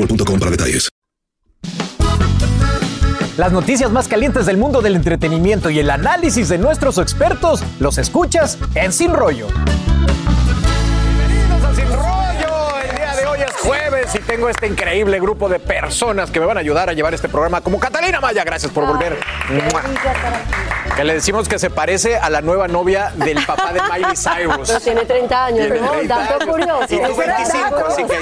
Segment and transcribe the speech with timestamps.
[0.00, 0.88] boostmobile.com para detalles.
[3.36, 7.96] Las noticias más calientes del mundo del entretenimiento y el análisis de nuestros expertos los
[7.96, 9.46] escuchas en Sin Rollo.
[11.16, 12.80] Bienvenidos a Sin Rollo.
[12.82, 16.46] El día de hoy es jueves y tengo este increíble grupo de personas que me
[16.46, 18.44] van a ayudar a llevar este programa, como Catalina Maya.
[18.44, 19.16] Gracias por volver.
[21.00, 24.68] Que le decimos que se parece a la nueva novia del papá de Miley Cyrus.
[24.68, 25.92] Pero tiene 30 años, Tiene ¿no?
[25.92, 26.46] 30 Dato años.
[26.46, 26.94] curioso.
[26.94, 28.18] Y tú 25, así que.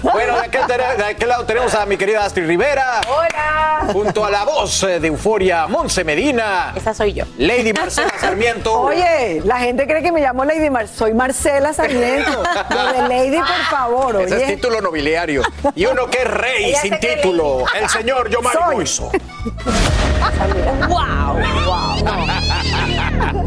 [0.00, 3.02] Bueno, de aquel lado tenemos a mi querida Astrid Rivera.
[3.06, 3.92] Hola.
[3.92, 6.72] Junto a la voz eh, de Euforia, Monse Medina.
[6.74, 7.26] Esa soy yo.
[7.36, 8.80] Lady Marcela Sarmiento.
[8.80, 10.88] Oye, la gente cree que me llamo Lady Mar.
[10.88, 12.42] Soy Marcela Sarmiento.
[12.70, 15.42] Lo de Lady, por favor, Ese es título nobiliario.
[15.74, 17.66] Y uno que es rey Ella sin título.
[17.78, 18.74] El señor Yomar Soy.
[18.76, 19.10] Moiso.
[20.88, 21.61] ¡Wow!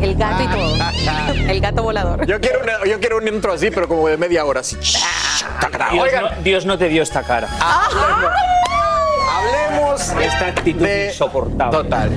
[0.05, 0.75] El gato y todo.
[1.49, 2.25] El gato volador.
[2.27, 4.59] Yo quiero, una- yo quiero un intro así, pero como de media hora.
[4.61, 4.75] Así.
[4.77, 7.47] Dios, Oigan, no, Dios no te dio esta cara.
[9.31, 11.07] hablemos Esta actitud de...
[11.07, 11.77] insoportable.
[11.77, 12.09] Total.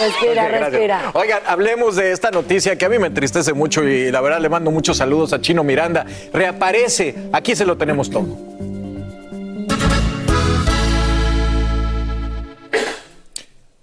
[0.00, 0.70] Respira, Gracias.
[0.72, 1.10] respira.
[1.14, 4.48] Oigan, hablemos de esta noticia que a mí me entristece mucho y la verdad le
[4.48, 6.04] mando muchos saludos a Chino Miranda.
[6.32, 8.26] Reaparece, aquí se lo tenemos todo.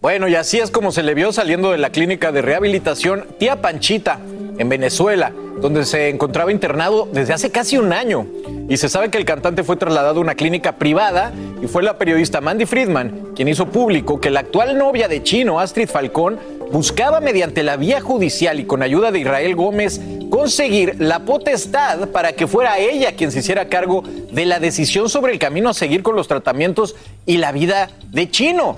[0.01, 3.61] Bueno, y así es como se le vio saliendo de la clínica de rehabilitación Tía
[3.61, 4.21] Panchita,
[4.57, 8.25] en Venezuela, donde se encontraba internado desde hace casi un año.
[8.69, 11.97] Y se sabe que el cantante fue trasladado a una clínica privada y fue la
[11.97, 16.39] periodista Mandy Friedman quien hizo público que la actual novia de Chino, Astrid Falcón,
[16.71, 19.99] buscaba mediante la vía judicial y con ayuda de Israel Gómez
[20.29, 25.33] conseguir la potestad para que fuera ella quien se hiciera cargo de la decisión sobre
[25.33, 26.95] el camino a seguir con los tratamientos
[27.25, 28.77] y la vida de Chino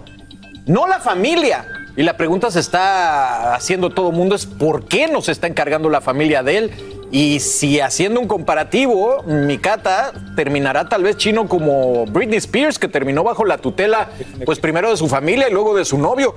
[0.66, 1.66] no la familia.
[1.98, 5.90] Y la pregunta se está haciendo todo el mundo es ¿por qué nos está encargando
[5.90, 6.72] la familia de él?
[7.12, 12.88] Y si haciendo un comparativo, mi cata terminará tal vez chino como Britney Spears, que
[12.88, 14.10] terminó bajo la tutela,
[14.46, 16.36] pues primero de su familia y luego de su novio.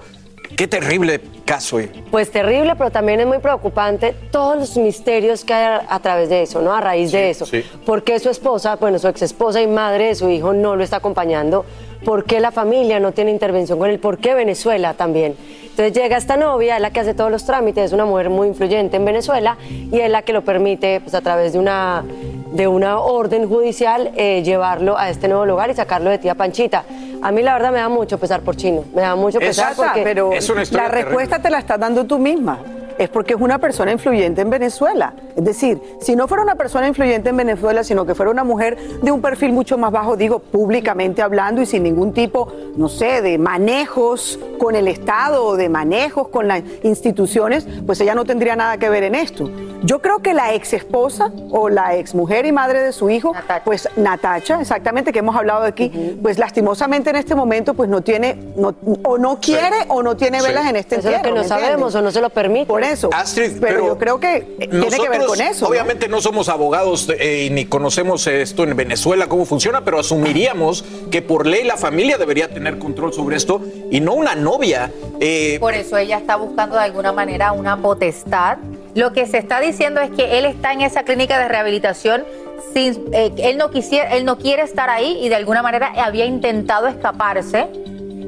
[0.57, 1.81] Qué terrible caso.
[1.81, 1.91] eh.
[2.11, 6.43] Pues terrible, pero también es muy preocupante todos los misterios que hay a, través de
[6.43, 6.75] eso, ¿no?
[6.75, 7.47] A raíz de eso.
[7.47, 7.65] sí.
[7.87, 10.85] ¿Por qué su esposa, bueno, su ex esposa y madre de su hijo no lo
[10.85, 11.65] está acompañando?
[12.05, 13.99] ¿Por qué la familia no tiene intervención con él?
[13.99, 15.37] ¿Por qué Venezuela también?
[15.63, 18.47] Entonces llega esta novia, es la que hace todos los trámites, es una mujer muy
[18.47, 22.05] influyente en Venezuela y es la que lo permite, pues a través de una,
[22.53, 26.85] de una orden judicial, eh, llevarlo a este nuevo lugar y sacarlo de tía Panchita.
[27.23, 29.83] A mí la verdad me da mucho pesar por Chino, me da mucho pesar Exacto,
[29.83, 30.03] porque...
[30.03, 31.43] pero Es una historia la respuesta terrible.
[31.43, 32.61] te la estás dando tú misma.
[32.99, 35.15] Es porque es una persona influyente en Venezuela.
[35.37, 38.77] Es decir, si no fuera una persona influyente en Venezuela, sino que fuera una mujer
[39.03, 43.21] de un perfil mucho más bajo, digo, públicamente hablando y sin ningún tipo, no sé,
[43.23, 48.55] de manejos con el Estado o de manejos con las instituciones, pues ella no tendría
[48.57, 49.51] nada que ver en esto.
[49.83, 53.33] Yo creo que la ex esposa o la ex mujer y madre de su hijo,
[53.35, 53.65] Natacha.
[53.65, 58.39] pues Natacha, exactamente, que hemos hablado aquí, pues lastimosamente en este momento, pues no tiene,
[58.57, 60.47] no- o no quiere o no tiene Sí.
[60.47, 62.67] velas en este Eso es que entierro, no sabemos o no se lo permite.
[62.67, 63.11] Por eso.
[63.13, 65.65] Astrid, pero, pero yo creo que eh, tiene que ver con eso.
[65.65, 65.71] ¿no?
[65.71, 70.85] Obviamente no somos abogados eh, y ni conocemos esto en Venezuela, cómo funciona, pero asumiríamos
[71.11, 73.61] que por ley la familia debería tener control sobre esto
[73.91, 74.91] y no una novia.
[75.21, 78.59] Eh, Por eso ella está buscando de alguna manera una potestad.
[78.95, 82.25] Lo que se está diciendo es que él está en esa clínica de rehabilitación
[82.73, 86.27] sin, eh, él no quisiera, él no quiere estar ahí y de alguna manera había
[86.27, 87.69] intentado escaparse.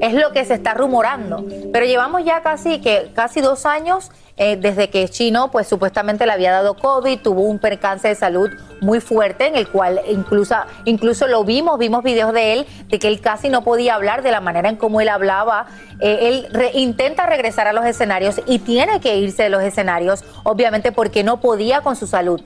[0.00, 1.44] Es lo que se está rumorando.
[1.72, 6.26] Pero llevamos ya casi que casi dos años eh, desde que es chino, pues supuestamente
[6.26, 8.50] le había dado COVID, tuvo un percance de salud
[8.82, 10.54] muy fuerte en el cual incluso,
[10.84, 14.30] incluso lo vimos, vimos videos de él, de que él casi no podía hablar de
[14.30, 15.66] la manera en cómo él hablaba.
[16.00, 20.24] Eh, él re- intenta regresar a los escenarios y tiene que irse de los escenarios,
[20.42, 22.40] obviamente porque no podía con su salud.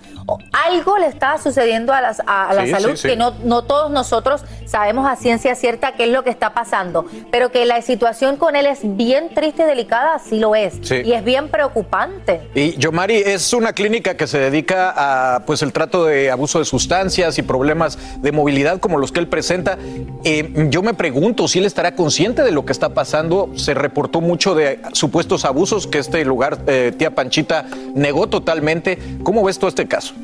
[0.53, 3.09] Algo le está sucediendo a, las- a- a la Sí, salud sí, sí.
[3.09, 7.07] que no, no todos nosotros sabemos a ciencia cierta qué es lo que está pasando,
[7.33, 10.75] pero que la situación con él es bien triste y delicada, sí lo es.
[10.91, 12.49] Y es bien preocupante.
[12.55, 14.93] Y Yomari es una clínica que se dedica
[15.35, 19.21] a pues el trato de abuso de sustancias y problemas de movilidad como los que
[19.21, 19.79] él presenta.
[20.25, 23.40] Eh, yo me pregunto si él estará consciente de lo que está pasando.
[23.55, 28.99] Se reportó mucho de supuestos abusos que este lugar, eh, tía Panchita, negó totalmente.
[29.23, 30.15] ¿Cómo ves tú este caso?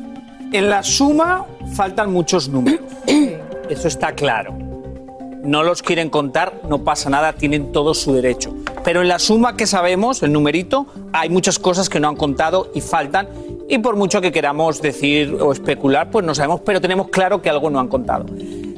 [0.52, 2.80] En la suma faltan muchos números.
[3.68, 4.56] Eso está claro.
[5.42, 8.54] No los quieren contar, no pasa nada, tienen todo su derecho.
[8.84, 12.70] Pero en la suma que sabemos, el numerito, hay muchas cosas que no han contado
[12.74, 13.28] y faltan.
[13.68, 17.50] Y por mucho que queramos decir o especular, pues no sabemos, pero tenemos claro que
[17.50, 18.26] algo no han contado.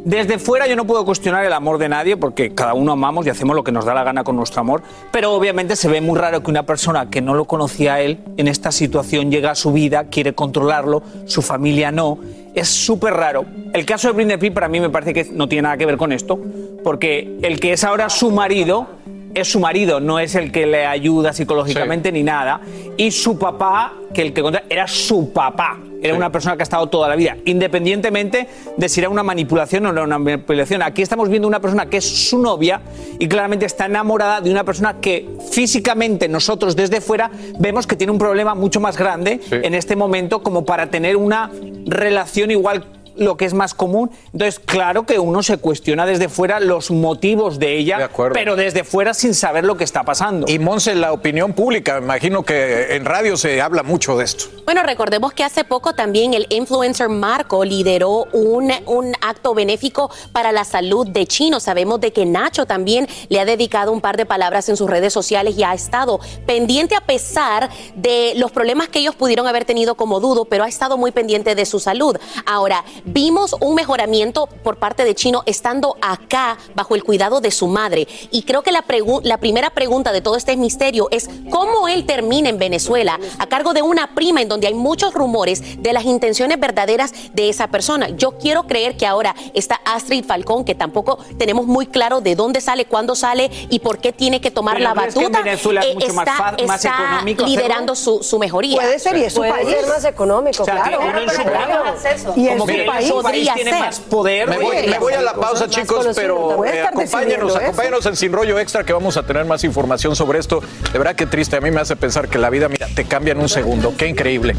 [0.08, 3.28] Desde fuera yo no puedo cuestionar el amor de nadie porque cada uno amamos y
[3.28, 4.82] hacemos lo que nos da la gana con nuestro amor,
[5.12, 8.18] pero obviamente se ve muy raro que una persona que no lo conocía a él
[8.38, 12.18] en esta situación llega a su vida, quiere controlarlo, su familia no.
[12.54, 13.44] Es súper raro.
[13.74, 15.98] El caso de Britney Spears para mí me parece que no tiene nada que ver
[15.98, 16.40] con esto,
[16.82, 18.86] porque el que es ahora su marido
[19.34, 22.62] es su marido, no es el que le ayuda psicológicamente ni nada.
[22.96, 25.76] Y su papá, que el que contra- era su papá.
[26.02, 29.86] Era una persona que ha estado toda la vida, independientemente de si era una manipulación
[29.86, 30.82] o no era una manipulación.
[30.82, 32.80] Aquí estamos viendo una persona que es su novia
[33.18, 38.12] y claramente está enamorada de una persona que físicamente nosotros desde fuera vemos que tiene
[38.12, 41.50] un problema mucho más grande en este momento como para tener una
[41.86, 42.84] relación igual
[43.18, 44.10] lo que es más común.
[44.32, 49.14] Entonces, claro que uno se cuestiona desde fuera los motivos de ella, pero desde fuera
[49.14, 50.46] sin saber lo que está pasando.
[50.48, 54.46] Y Monse, la opinión pública, me imagino que en radio se habla mucho de esto.
[54.64, 60.52] Bueno, recordemos que hace poco también el influencer Marco lideró un, un acto benéfico para
[60.52, 61.60] la salud de Chino.
[61.60, 65.12] Sabemos de que Nacho también le ha dedicado un par de palabras en sus redes
[65.12, 69.94] sociales y ha estado pendiente a pesar de los problemas que ellos pudieron haber tenido
[69.94, 72.16] como dudo, pero ha estado muy pendiente de su salud.
[72.46, 77.66] Ahora, vimos un mejoramiento por parte de Chino estando acá bajo el cuidado de su
[77.66, 78.06] madre.
[78.30, 82.04] Y creo que la, pregu- la primera pregunta de todo este misterio es cómo él
[82.06, 86.04] termina en Venezuela a cargo de una prima en donde hay muchos rumores de las
[86.04, 88.08] intenciones verdaderas de esa persona.
[88.10, 92.60] Yo quiero creer que ahora está Astrid Falcón, que tampoco tenemos muy claro de dónde
[92.60, 95.32] sale, cuándo sale y por qué tiene que tomar Pero la ¿no crees que en
[95.32, 95.44] batuta.
[95.44, 97.46] Venezuela es Eh, mucho más está, fa- más está económico hacerlo?
[97.62, 98.76] liderando su, su mejoría.
[98.76, 99.68] Puede ser, y es su Puede país.
[99.68, 100.98] ser más económico, O sea, que claro.
[101.08, 102.36] uno en su país-.
[102.36, 103.80] Y como su país país podría tiene ser.
[103.80, 104.48] más poder.
[104.48, 104.88] Me voy, güey.
[104.88, 107.58] me voy a la pausa, chicos, pero eh, acompáñenos, eso.
[107.58, 110.62] acompáñenos en Sin Rollo Extra que vamos a tener más información sobre esto.
[110.92, 113.32] De verdad que triste, a mí me hace pensar que la vida, mira, te cambia
[113.32, 113.94] en un segundo.
[113.96, 114.54] Qué increíble.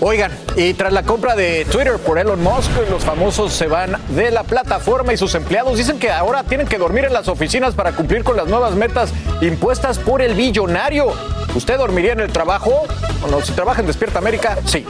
[0.00, 4.30] Oigan, y tras la compra de Twitter por Elon Musk, los famosos se van de
[4.30, 7.92] la plataforma y sus empleados dicen que ahora tienen que dormir en las oficinas para
[7.92, 9.10] cumplir con las nuevas metas
[9.40, 11.12] impuestas por el billonario.
[11.54, 12.86] ¿Usted dormiría en el trabajo?
[13.20, 14.84] Bueno, si trabaja en Despierta América, sí.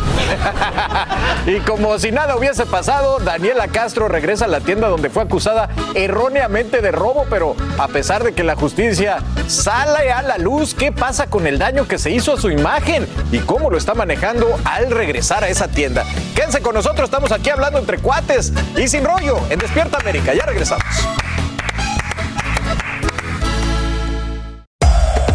[1.46, 5.69] y como si nada hubiese pasado, Daniela Castro regresa a la tienda donde fue acusada
[5.94, 10.90] erróneamente de robo, pero a pesar de que la justicia sale a la luz, ¿qué
[10.90, 14.58] pasa con el daño que se hizo a su imagen y cómo lo está manejando
[14.64, 16.05] al regresar a esa tienda?
[16.34, 20.32] Quédense con nosotros, estamos aquí hablando entre cuates y sin rollo en Despierta América.
[20.32, 20.84] Ya regresamos.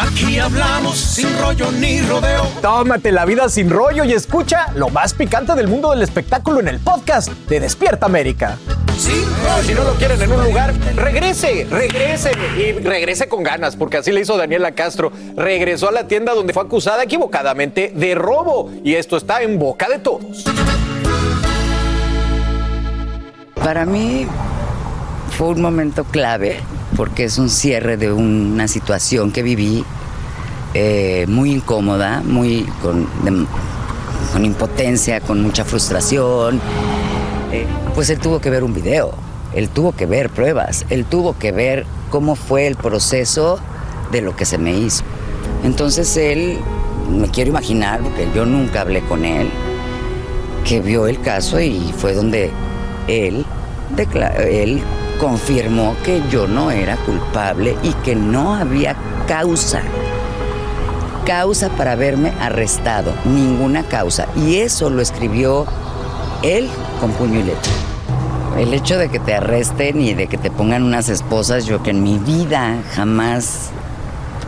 [0.00, 2.46] Aquí hablamos sin rollo ni rodeo.
[2.62, 6.68] Tómate la vida sin rollo y escucha lo más picante del mundo del espectáculo en
[6.68, 8.56] el podcast de Despierta América.
[8.96, 9.26] Sin
[9.62, 14.10] Si no lo quieren en un lugar, regrese, regrese y regrese con ganas, porque así
[14.10, 15.12] le hizo Daniela Castro.
[15.36, 19.86] Regresó a la tienda donde fue acusada equivocadamente de robo y esto está en boca
[19.90, 20.44] de todos.
[23.54, 24.26] Para mí
[25.36, 26.60] fue un momento clave
[27.00, 29.86] porque es un cierre de una situación que viví
[30.74, 33.46] eh, muy incómoda, muy con, de-
[34.34, 36.60] con impotencia, con mucha frustración.
[37.52, 37.64] Eh,
[37.94, 39.14] pues él tuvo que ver un video,
[39.54, 43.58] él tuvo que ver pruebas, él tuvo que ver cómo fue el proceso
[44.12, 45.02] de lo que se me hizo.
[45.64, 46.58] Entonces él,
[47.10, 49.48] me quiero imaginar, porque yo nunca hablé con él,
[50.66, 52.50] que vio el caso y fue donde
[53.08, 53.46] él,
[54.50, 54.82] él
[55.20, 58.96] confirmó que yo no era culpable y que no había
[59.28, 59.82] causa,
[61.26, 64.26] causa para haberme arrestado, ninguna causa.
[64.34, 65.66] Y eso lo escribió
[66.42, 66.68] él
[67.00, 67.72] con puño y letra.
[68.58, 71.90] El hecho de que te arresten y de que te pongan unas esposas, yo que
[71.90, 73.70] en mi vida jamás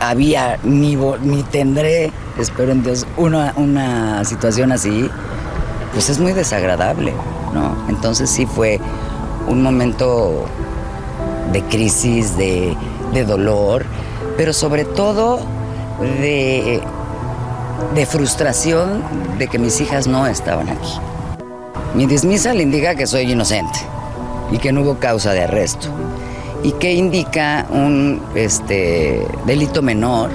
[0.01, 5.09] había ni, ni tendré, espero en Dios, una, una situación así,
[5.93, 7.13] pues es muy desagradable,
[7.53, 7.75] ¿no?
[7.87, 8.79] Entonces sí fue
[9.47, 10.45] un momento
[11.51, 12.75] de crisis, de,
[13.13, 13.85] de dolor,
[14.37, 15.39] pero sobre todo
[15.99, 16.81] de,
[17.95, 19.03] de frustración
[19.37, 20.99] de que mis hijas no estaban aquí.
[21.93, 23.79] Mi dismisa le indica que soy inocente
[24.51, 25.87] y que no hubo causa de arresto.
[26.63, 30.29] ¿Y que indica un este, delito menor?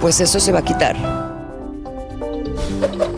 [0.00, 1.15] Pues eso se va a quitar.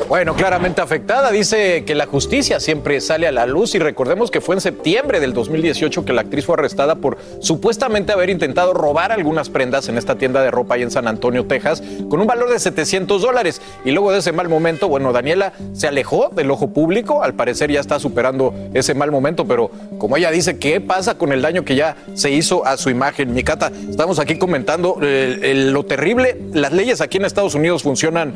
[0.08, 1.30] Bueno, claramente afectada.
[1.30, 5.20] Dice que la justicia siempre sale a la luz y recordemos que fue en septiembre
[5.20, 9.98] del 2018 que la actriz fue arrestada por supuestamente haber intentado robar algunas prendas en
[9.98, 13.60] esta tienda de ropa ahí en San Antonio, Texas, con un valor de 700 dólares.
[13.84, 17.22] Y luego de ese mal momento, bueno, Daniela se alejó del ojo público.
[17.22, 21.32] Al parecer ya está superando ese mal momento, pero como ella dice, ¿qué pasa con
[21.32, 23.34] el daño que ya se hizo a su imagen?
[23.34, 26.40] Mikata, estamos aquí comentando eh, lo terrible.
[26.54, 28.32] Las leyes aquí en Estados Unidos funcionan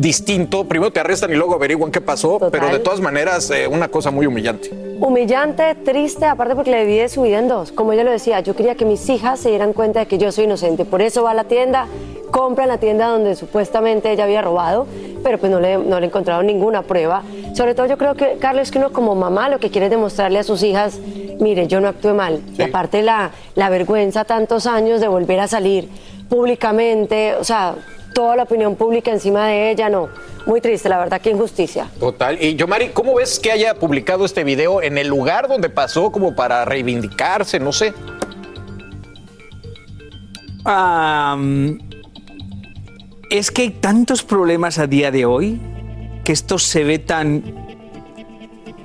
[0.00, 0.64] distinto.
[0.64, 4.10] Primero te arrestan y luego averiguan qué pasó, pero de todas maneras, eh, una cosa
[4.10, 4.70] muy humillante.
[4.98, 7.70] Humillante, triste, aparte porque le divide su vida en dos.
[7.70, 10.32] Como ella lo decía, yo quería que mis hijas se dieran cuenta de que yo
[10.32, 10.86] soy inocente.
[10.86, 11.86] Por eso va a la tienda,
[12.30, 14.86] compra en la tienda donde supuestamente ella había robado,
[15.22, 17.22] pero pues no le, no le encontraron ninguna prueba.
[17.54, 20.38] Sobre todo yo creo que, Carlos, que uno como mamá lo que quiere es demostrarle
[20.38, 20.98] a sus hijas,
[21.40, 22.40] mire, yo no actué mal.
[22.56, 25.90] Y aparte la, la vergüenza tantos años de volver a salir
[26.30, 27.74] públicamente, o sea,
[28.12, 30.08] toda la opinión pública encima de ella, no.
[30.46, 31.88] Muy triste, la verdad, qué injusticia.
[31.98, 32.42] Total.
[32.42, 36.34] Y Yomari, ¿cómo ves que haya publicado este video en el lugar donde pasó como
[36.34, 37.60] para reivindicarse?
[37.60, 37.92] No sé.
[43.30, 45.60] Es que hay tantos problemas a día de hoy
[46.24, 47.42] que esto se ve tan...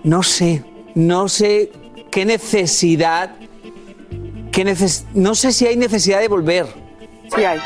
[0.04, 0.64] No sé,
[0.94, 1.72] no sé
[2.12, 3.32] qué necesidad...
[4.52, 6.66] Qué neces- no sé si hay necesidad de volver.
[7.36, 7.60] Sí hay.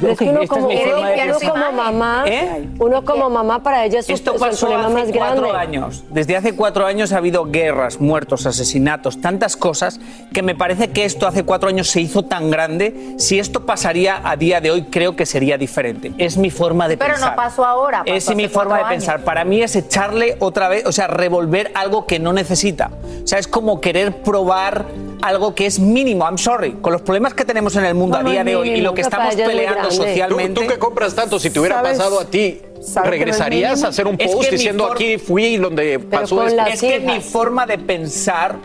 [0.00, 2.68] Pero es que uno como, uno como mamá, ¿Eh?
[2.78, 5.40] uno como mamá para ella es, Esto pasó problema hace más grande.
[5.40, 6.04] cuatro años.
[6.10, 10.00] Desde hace cuatro años ha habido guerras, muertos, asesinatos, tantas cosas
[10.32, 13.14] que me parece que esto hace cuatro años se hizo tan grande.
[13.18, 16.12] Si esto pasaría a día de hoy, creo que sería diferente.
[16.18, 17.30] Es mi forma de Pero pensar.
[17.30, 18.00] no pasó ahora.
[18.00, 18.90] pasó Es mi forma de años.
[18.90, 19.20] pensar.
[19.24, 22.90] Para mí es echarle otra vez, o sea, revolver algo que no necesita.
[23.22, 24.86] O sea, es como querer probar
[25.22, 26.24] algo que es mínimo.
[26.24, 26.72] I'm sorry.
[26.80, 28.70] Con los problemas que tenemos en el mundo No, no a día es de hoy
[28.70, 30.60] y lo que estamos es peleando socialmente.
[30.60, 31.98] ¿Tú, tú que compras tanto, si te hubiera ¿Sabes?
[31.98, 34.86] pasado a ti, ¿Sabes que es ¿regresarías a hacer un Es post que mi diciendo
[34.86, 36.62] for- aquí fui donde pasó esto?
[36.66, 38.56] es que mi forma de pensar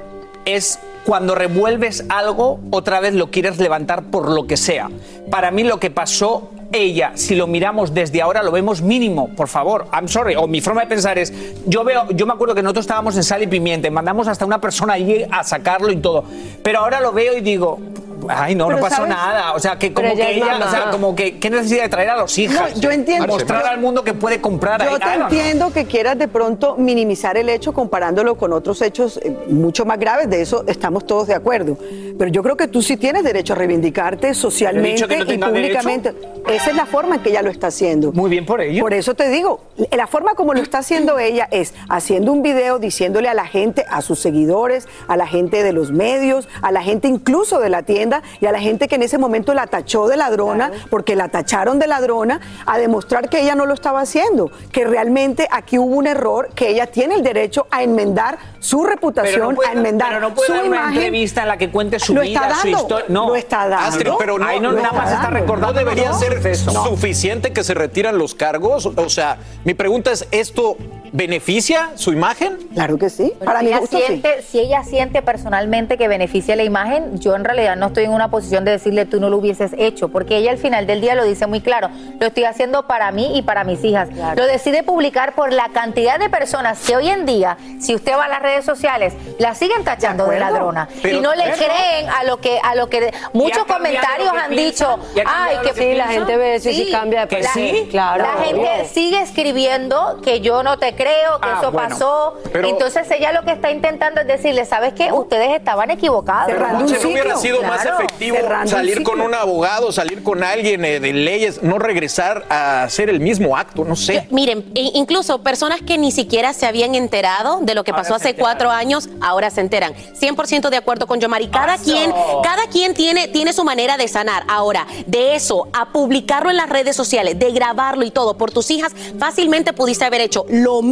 [0.46, 4.90] es cuando revuelves algo, otra vez lo quieres levantar por lo que sea.
[5.32, 9.48] Para mí lo que pasó ella, si lo miramos desde ahora, lo vemos mínimo, por
[9.48, 9.88] favor.
[9.94, 10.36] I'm sorry.
[10.36, 11.34] O mi forma de pensar es,
[11.66, 14.62] yo veo, yo me acuerdo que nosotros estábamos en Sal y Pimiente, mandamos hasta una
[14.62, 16.24] persona allí a sacarlo y todo.
[16.64, 17.80] Pero ahora lo veo y digo,
[18.28, 19.10] ay no, Pero no pasó ¿sabes?
[19.10, 19.54] nada.
[19.54, 22.18] O sea, que como que ella, o sea, como que qué necesidad de traer a
[22.18, 22.56] los hijos.
[22.56, 23.28] No, yo entiendo.
[23.28, 24.84] Mostrar al mundo que puede comprar.
[24.84, 25.00] Yo ahí.
[25.00, 29.86] te entiendo que quieras de pronto minimizar el hecho comparándolo con otros hechos eh, mucho
[29.86, 31.78] más graves, de eso estamos todos de acuerdo.
[32.18, 36.12] Pero yo creo que tú sí tienes derecho a reivindicarte socialmente y públicamente.
[36.12, 36.42] derecho?
[36.62, 38.12] Es esa es la forma en que ella lo está haciendo.
[38.12, 38.84] Muy bien por ello.
[38.84, 42.78] Por eso te digo, la forma como lo está haciendo ella es haciendo un video
[42.78, 46.84] diciéndole a la gente, a sus seguidores, a la gente de los medios, a la
[46.84, 50.08] gente incluso de la tienda y a la gente que en ese momento la tachó
[50.08, 54.52] de ladrona, porque la tacharon de ladrona, a demostrar que ella no lo estaba haciendo,
[54.72, 59.56] que realmente aquí hubo un error, que ella tiene el derecho a enmendar su reputación,
[59.56, 60.94] puede- a enmendar pero no puede su dar una imagen.
[60.98, 63.06] entrevista en la que cuente su Lo vida, está su dando, historia.
[63.10, 63.88] No, lo está dando.
[63.88, 65.74] Astrid, pero no, Ahí no, no- nada más está recordando.
[65.74, 66.40] ¿No debería ser.
[66.68, 66.86] No.
[66.86, 68.86] suficiente que se retiran los cargos?
[68.86, 70.78] O sea, mi pregunta es, ¿esto
[71.12, 72.58] beneficia su imagen?
[72.74, 73.34] Claro que sí.
[73.44, 77.76] Bueno, si ella siente, Si ella siente personalmente que beneficia la imagen, yo en realidad
[77.76, 80.58] no estoy en una posición de decirle tú no lo hubieses hecho, porque ella al
[80.58, 81.90] final del día lo dice muy claro,
[82.20, 84.10] lo estoy haciendo para mí y para mis hijas.
[84.36, 88.26] Lo decide publicar por la cantidad de personas que hoy en día, si usted va
[88.26, 92.10] a las redes sociales, la siguen tachando de, ladrona Pero- y no le Pero- creen
[92.10, 94.98] a lo que a lo que muchos comentarios que han piensan?
[95.00, 97.26] dicho, ¿Y ha cambiado ay, que que Sí, la gente ve eso y sí cambia
[97.26, 98.24] de Que sí, Claro.
[98.24, 101.90] La gente sigue escribiendo que yo no te creo, que Ah, eso bueno.
[101.90, 102.34] pasó.
[102.52, 105.12] Pero- Entonces ella lo que está intentando es decirle, ¿sabes qué?
[105.12, 106.52] Ustedes estaban equivocados.
[106.52, 111.14] Entonces, ¿no hubiera sido más efectivo salir con un abogado, salir con alguien eh, de
[111.14, 113.84] leyes, no regresar a hacer el mismo acto?
[113.86, 114.28] No sé.
[114.32, 118.36] Miren, i- incluso personas que ni siquiera se habían enterado de lo que pasó hace
[118.36, 119.94] cuatro años, ahora se enteran.
[119.96, 121.48] 100% de acuerdo con Yomari.
[121.50, 122.12] Cada quien,
[122.44, 124.44] cada quien tiene, tiene su manera de sanar.
[124.48, 128.70] Ahora, de eso a publicarlo en las redes sociales, de grabarlo y todo por tus
[128.72, 130.91] hijas, fácilmente pudiste haber hecho lo mismo,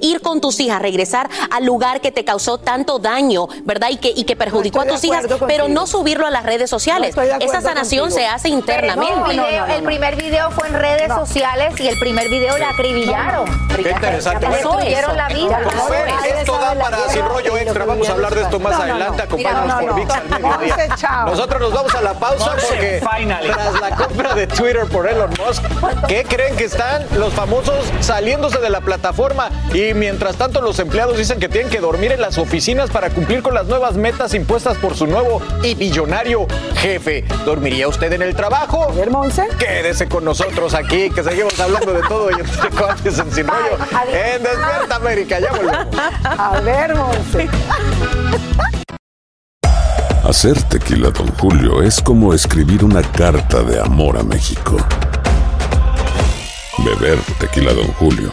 [0.00, 3.88] ir con tus hijas, regresar al lugar que te causó tanto daño, ¿verdad?
[3.90, 6.68] Y que, y que perjudicó No a tus hijas, pero no subirlo a las redes
[6.70, 7.16] sociales.
[7.16, 8.20] No Esa sanación contigo.
[8.20, 9.12] se hace Pero internamente.
[9.30, 13.46] el, video- el primer video fue en redes sociales y el primer video la acribillaron.
[13.74, 14.46] Qué interesante.
[14.48, 15.60] Destruyeron la vida.
[16.38, 17.84] Esto da para sin rollo extra.
[17.84, 19.22] Vamos a hablar de esto más adelante.
[19.22, 19.94] Acompáñanos por.
[19.94, 20.76] VIX al mediodía.
[21.26, 25.62] Nosotros nos vamos a la pausa porque tras la compra de Twitter por Elon Musk,
[26.06, 29.27] ¿qué creen que están los famosos saliéndose de la plataforma?
[29.74, 33.42] Y mientras tanto los empleados dicen que tienen que dormir en las oficinas para cumplir
[33.42, 37.24] con las nuevas metas impuestas por su nuevo y billonario jefe.
[37.44, 38.92] ¿Dormiría usted en el trabajo?
[39.58, 43.78] Quédese con nosotros aquí, que seguimos hablando de todo y entre cuates en Sin Rollo.
[44.12, 45.86] En Despierta América, ya volvemos.
[46.24, 47.48] A ver, Monse.
[50.24, 54.76] Hacer tequila, Don Julio, es como escribir una carta de amor a México.
[56.84, 58.32] Beber tequila, Don Julio,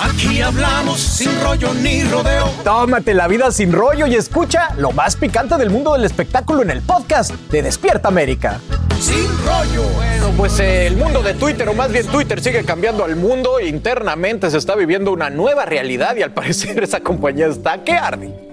[0.00, 2.48] Aquí hablamos sin rollo ni rodeo.
[2.62, 6.70] Tómate la vida sin rollo y escucha lo más picante del mundo del espectáculo en
[6.70, 8.60] el podcast de Despierta América.
[9.00, 9.82] Sin rollo.
[9.96, 13.58] Bueno, pues eh, el mundo de Twitter, o más bien Twitter, sigue cambiando al mundo.
[13.58, 18.47] Internamente se está viviendo una nueva realidad y al parecer esa compañía está que arde.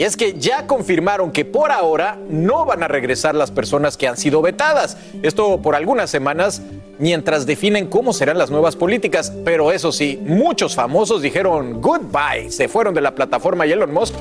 [0.00, 4.08] Y es que ya confirmaron que por ahora no van a regresar las personas que
[4.08, 4.96] han sido vetadas.
[5.22, 6.62] Esto por algunas semanas
[6.98, 9.30] mientras definen cómo serán las nuevas políticas.
[9.44, 14.14] Pero eso sí, muchos famosos dijeron goodbye, se fueron de la plataforma y Elon Musk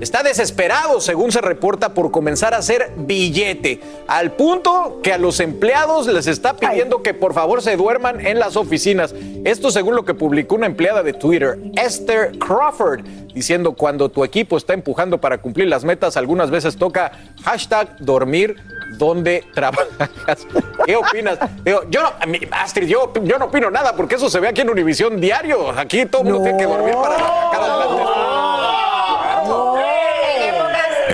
[0.00, 5.40] está desesperado, según se reporta, por comenzar a hacer billete, al punto que a los
[5.40, 9.14] empleados les está pidiendo que por favor se duerman en las oficinas.
[9.44, 13.04] Esto según lo que publicó una empleada de Twitter, Esther Crawford,
[13.34, 17.12] diciendo cuando tu equipo está empujando para cumplir las metas, algunas veces toca
[17.44, 18.56] hashtag dormir
[18.98, 20.46] donde trabajas.
[20.86, 21.38] ¿Qué opinas?
[21.64, 22.12] Digo, yo no,
[22.52, 25.70] Astrid, yo, yo no opino nada porque eso se ve aquí en Univisión Diario.
[25.70, 28.25] Aquí todo el mundo tiene que dormir para adelante.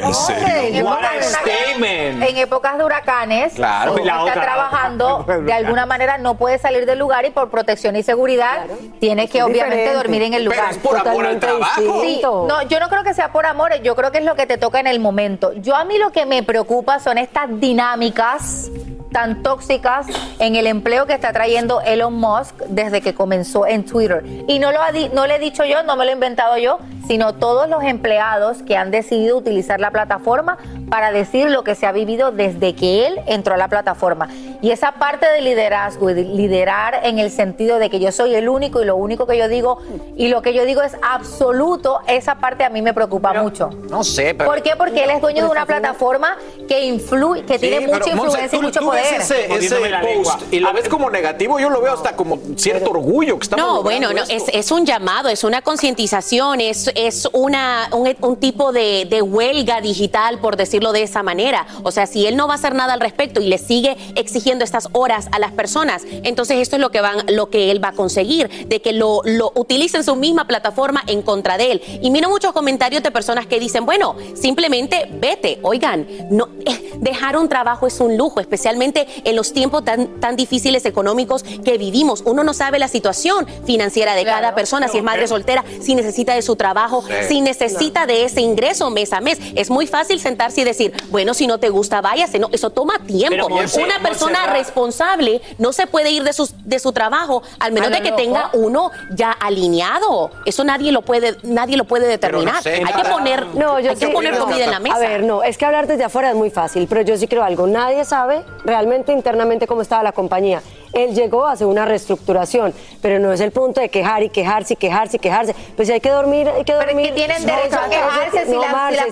[0.03, 0.85] ¿En serio?
[0.85, 2.23] What a statement.
[2.23, 3.97] En épocas de huracanes, Claro.
[3.97, 4.53] si La uno está otra.
[4.55, 8.67] trabajando, de alguna manera no puede salir del lugar y por protección y seguridad
[9.01, 9.95] tiene que Es obviamente diferente.
[9.97, 10.73] dormir en el Pero lugar.
[10.73, 12.01] es por amor al trabajo.
[12.03, 14.47] Sí, no, yo no creo que sea por amor, yo creo que es lo que
[14.47, 15.53] te toca en el momento.
[15.55, 18.71] Yo a mí lo que me preocupa son estas dinámicas
[19.13, 20.07] tan tóxicas
[20.39, 24.25] en el empleo que está trayendo Elon Musk desde que comenzó en Twitter.
[24.49, 26.57] Y no lo, ha di- no lo he dicho yo, no me lo he inventado
[26.57, 30.59] yo, sino todos los empleados que han decidido utilizar la plataforma
[30.91, 34.29] para decir lo que se ha vivido desde que él entró a la plataforma.
[34.61, 38.35] Y esa parte de liderazgo, y de liderar en el sentido de que yo soy
[38.35, 39.79] el único y lo único que yo digo
[40.17, 43.71] y lo que yo digo es absoluto, esa parte a mí me preocupa mucho.
[43.91, 44.51] No sé, pero.
[44.51, 44.73] ¿Por qué?
[44.77, 46.37] Porque él es dueño de una plataforma
[46.69, 49.03] que influye, que tiene mucha influencia y mucho tú poder.
[49.19, 52.91] ves ese, ese post y lo ves como negativo, yo lo veo hasta como cierto
[52.91, 57.29] orgullo que estamos No, bueno, no, es, es un llamado, es una concientización, es, es
[57.33, 61.67] una, un, un tipo de, de huelga digital, por decirlo de esa manera.
[61.83, 64.65] O sea, si él no va a hacer nada al respecto y le sigue exigiendo
[64.65, 67.89] estas horas a las personas, entonces esto es lo que, van, lo que él va
[67.89, 71.83] a conseguir, de que lo, lo utilicen su misma plataforma en contra de él.
[72.03, 75.59] Y miro muchos comentarios de personas que dicen, bueno, simplemente vete.
[75.63, 80.37] Oigan, no, eh, dejar un trabajo es un lujo, especialmente en los tiempos tan, tan
[80.37, 82.23] difíciles económicos que vivimos.
[82.25, 86.35] Uno no sabe la situación financiera de cada persona, si es madre soltera, si necesita
[86.35, 87.15] de su trabajo, Sí.
[87.29, 89.39] si necesita de ese ingreso mes a mes.
[89.63, 92.39] Es muy fácil sentarse y decir, bueno, si no te gusta, váyase.
[92.39, 93.47] No, eso toma tiempo.
[93.49, 97.91] Pero, Una persona responsable no se puede ir de su, de su trabajo al menos
[97.91, 100.31] no, de que no, tenga uno ya alineado.
[100.45, 102.63] Eso nadie lo puede, nadie lo puede determinar.
[102.63, 104.41] sé, hay que poner, No, yo hay que poner no.
[104.47, 104.97] comida en la mesa.
[104.97, 107.43] A ver, no, es que hablar desde afuera es muy fácil, pero yo sí creo
[107.45, 107.67] algo.
[107.67, 110.61] Nadie sabe realmente internamente cómo estaba la compañía.
[110.93, 114.75] Él llegó a hacer una reestructuración, pero no es el punto de quejar y quejarse
[114.75, 115.55] y quejarse y quejarse.
[115.75, 117.07] Pues si hay que dormir, hay que dormir.
[117.07, 119.07] es que tienen derecho a quejarse, si las- si Marce, las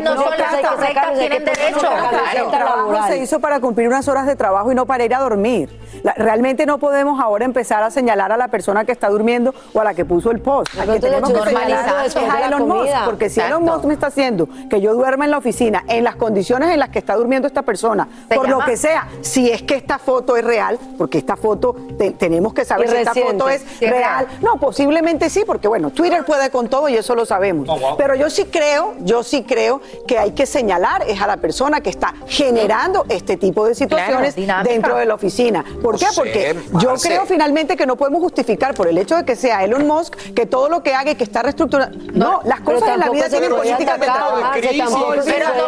[0.00, 1.78] no son las hay que tienen derecho.
[1.80, 2.18] Claro.
[2.36, 3.08] El trabajo laboral.
[3.10, 5.78] se hizo para cumplir unas horas de trabajo y no para ir a dormir.
[6.02, 9.80] La- realmente no podemos ahora empezar a señalar a la persona que está durmiendo o
[9.80, 10.72] a la que puso el post.
[10.74, 13.58] Que tenemos que señalar es a Elon Musk, porque si Exacto.
[13.62, 16.78] Elon Musk me está haciendo que yo duerma en la oficina en las condiciones en
[16.80, 19.98] las que está durmiendo esta persona, por llama- lo que sea, si es que esta
[19.98, 23.80] foto es real, porque esta foto te- tenemos que saber Y si esta foto es
[23.80, 23.92] real.
[23.92, 24.26] real.
[24.40, 27.68] No, posiblemente sí, porque bueno, Twitter puede con todo y eso lo sabemos.
[27.98, 29.71] Pero yo sí creo, yo sí creo
[30.06, 34.34] que hay que señalar es a la persona que está generando este tipo de situaciones
[34.64, 35.64] dentro de la oficina.
[35.82, 36.06] ¿Por No qué?
[36.06, 39.64] sé, Porque yo creo finalmente que no podemos justificar por el hecho de que sea
[39.64, 41.98] Elon Musk que todo lo que haga y que está reestructurando.
[42.12, 43.62] No, las cosas en la vida tienen le Pero no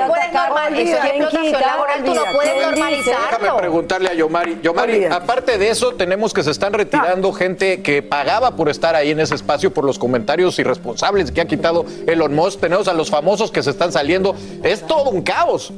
[0.09, 1.07] puedes atacar, normal- eso es olvida.
[1.07, 3.27] explotación ¿Quién laboral, tú no normalizarlo.
[3.41, 4.61] Déjame preguntarle a Yomari.
[4.63, 9.11] Yomari, aparte de eso, tenemos que se están retirando gente que pagaba por estar ahí
[9.11, 12.61] en ese espacio por los comentarios irresponsables que ha quitado Elon Musk.
[12.61, 14.37] Tenemos a los famosos que se están saliendo.
[14.63, 15.73] Es todo un caos.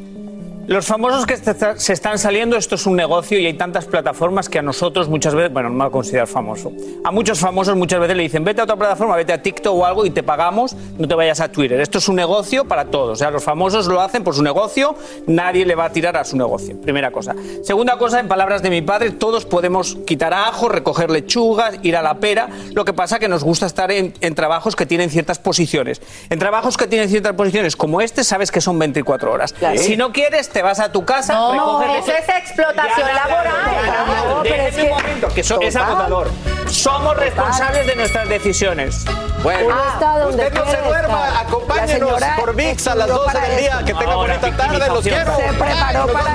[0.68, 4.59] Los famosos que se- están saliendo, esto es un negocio y hay tantas plataformas que
[4.59, 6.72] a nosotros muchas veces, bueno, no me considerar famoso.
[7.05, 9.87] A muchos famosos muchas veces le dicen, vete a otra plataforma, vete a TikTok o
[9.87, 11.81] algo y te pagamos, no te vayas a Twitter.
[11.81, 13.11] Esto es un negocio para todos.
[13.12, 14.96] O sea, los famosos lo hacen por su negocio,
[15.29, 16.81] nadie le va a tirar a su negocio.
[16.81, 17.37] Primera cosa.
[17.62, 22.02] Segunda cosa, en palabras de mi padre, todos podemos quitar ajo, recoger lechugas, ir a
[22.02, 22.48] la pera.
[22.72, 26.02] Lo que pasa que nos gusta estar en, en trabajos que tienen ciertas posiciones.
[26.29, 29.55] En trabajos que tienen ciertas posiciones como este, sabes que son 24 horas.
[29.79, 31.34] Si no quieres, te vas a tu casa.
[31.34, 33.52] No, eso es explotación laboral.
[34.26, 36.30] no, Déjeme un momento, que eso es agotador.
[36.66, 39.04] Somos responsables de nuestras decisiones.
[39.42, 39.76] Bueno,
[40.30, 43.78] usted no se duerma, acompáñenos por VIX a las estudió 12 para del día.
[43.84, 45.36] Que tenga Ahora, bonita tarde, los quiero.
[45.36, 46.34] Se preparó para